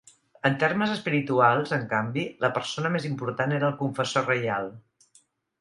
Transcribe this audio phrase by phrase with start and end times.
[0.47, 4.73] En termes espirituals, en canvi, la persona més important era el confessor reial.